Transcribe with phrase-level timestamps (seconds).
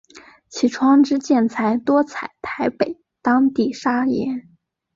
[0.49, 4.49] 其窗之建材多采台北当地砂岩。